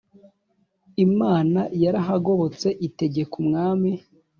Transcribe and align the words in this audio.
imana 1.05 1.59
yarahagobotse 1.83 2.67
itegeka 2.87 3.33
umwami 3.41 3.91